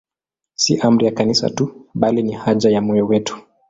[0.55, 3.37] Si amri ya Kanisa tu, bali ni haja ya moyo wetu.